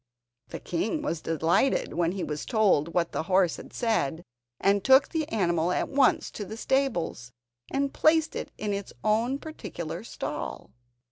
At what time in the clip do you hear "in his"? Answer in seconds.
8.57-8.91